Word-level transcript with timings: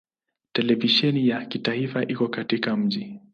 Televisheni 0.53 1.27
ya 1.27 1.45
kitaifa 1.45 2.01
iko 2.07 2.27
katika 2.27 2.77
mji. 2.77 3.19